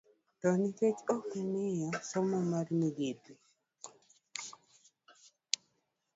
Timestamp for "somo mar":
2.09-2.67